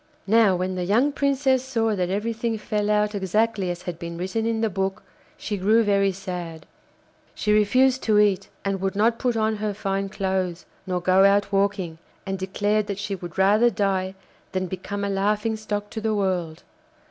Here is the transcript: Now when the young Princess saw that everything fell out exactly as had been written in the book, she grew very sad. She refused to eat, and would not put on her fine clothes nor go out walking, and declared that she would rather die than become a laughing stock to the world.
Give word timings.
Now 0.25 0.55
when 0.55 0.73
the 0.73 0.83
young 0.83 1.11
Princess 1.11 1.63
saw 1.63 1.93
that 1.95 2.09
everything 2.09 2.57
fell 2.57 2.89
out 2.89 3.13
exactly 3.13 3.69
as 3.69 3.83
had 3.83 3.99
been 3.99 4.17
written 4.17 4.47
in 4.47 4.61
the 4.61 4.67
book, 4.71 5.03
she 5.37 5.57
grew 5.57 5.83
very 5.83 6.11
sad. 6.11 6.65
She 7.35 7.53
refused 7.53 8.01
to 8.05 8.17
eat, 8.17 8.49
and 8.65 8.81
would 8.81 8.95
not 8.95 9.19
put 9.19 9.37
on 9.37 9.57
her 9.57 9.75
fine 9.75 10.09
clothes 10.09 10.65
nor 10.87 11.01
go 11.01 11.23
out 11.23 11.51
walking, 11.51 11.99
and 12.25 12.39
declared 12.39 12.87
that 12.87 12.97
she 12.97 13.13
would 13.13 13.37
rather 13.37 13.69
die 13.69 14.15
than 14.53 14.65
become 14.65 15.03
a 15.03 15.07
laughing 15.09 15.55
stock 15.55 15.91
to 15.91 16.01
the 16.01 16.15
world. 16.15 16.63